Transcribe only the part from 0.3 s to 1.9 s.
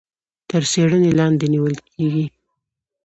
تر څيړنې لاندي نيول